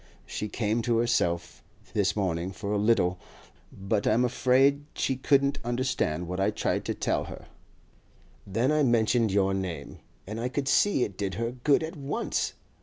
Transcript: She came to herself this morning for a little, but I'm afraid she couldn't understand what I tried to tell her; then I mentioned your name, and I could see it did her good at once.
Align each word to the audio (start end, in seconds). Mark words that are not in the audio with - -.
She 0.25 0.49
came 0.49 0.81
to 0.81 0.97
herself 0.97 1.61
this 1.93 2.15
morning 2.15 2.51
for 2.53 2.71
a 2.71 2.77
little, 2.79 3.19
but 3.71 4.07
I'm 4.07 4.25
afraid 4.25 4.83
she 4.95 5.15
couldn't 5.15 5.59
understand 5.63 6.27
what 6.27 6.39
I 6.39 6.49
tried 6.49 6.85
to 6.85 6.95
tell 6.95 7.25
her; 7.25 7.45
then 8.47 8.71
I 8.71 8.81
mentioned 8.81 9.31
your 9.31 9.53
name, 9.53 9.99
and 10.25 10.39
I 10.41 10.49
could 10.49 10.67
see 10.67 11.03
it 11.03 11.19
did 11.19 11.35
her 11.35 11.51
good 11.51 11.83
at 11.83 11.95
once. 11.95 12.53